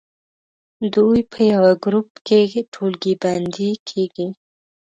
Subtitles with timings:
[0.95, 2.39] دوی په یوه ګروپ کې
[2.73, 4.27] ټولګی بندي کیږي.